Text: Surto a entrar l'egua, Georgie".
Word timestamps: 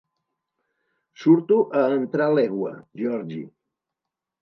Surto 1.25 1.59
a 1.83 1.85
entrar 1.99 2.33
l'egua, 2.39 2.75
Georgie". 3.03 3.47